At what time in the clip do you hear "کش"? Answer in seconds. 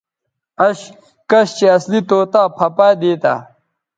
1.29-1.47